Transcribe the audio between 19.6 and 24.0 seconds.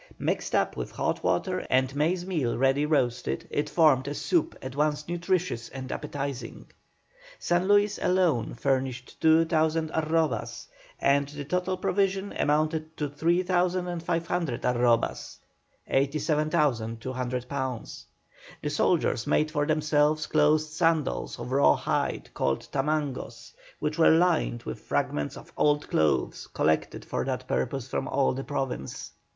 themselves closed sandals of raw hide called tamangos, which